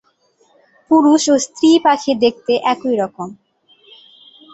[0.91, 3.29] পুরুষ ও স্ত্রী পাখি দেখতে একরকম।